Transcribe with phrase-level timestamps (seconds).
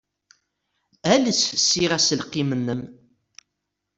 [1.13, 2.81] Ales ssiɣ aselkim-nnem.